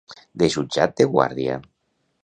De 0.43 0.47
jutjat 0.53 0.97
de 1.03 1.07
guàrdia. 1.13 1.63